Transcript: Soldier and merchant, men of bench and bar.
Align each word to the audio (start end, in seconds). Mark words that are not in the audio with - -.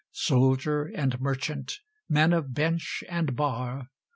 Soldier 0.13 0.85
and 0.95 1.19
merchant, 1.21 1.77
men 2.09 2.33
of 2.33 2.55
bench 2.55 3.03
and 3.07 3.35
bar. 3.35 3.89